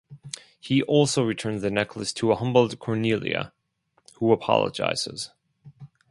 [0.59, 3.53] He also returns the necklace to a humbled Cornelia,
[4.15, 5.29] who apologizes.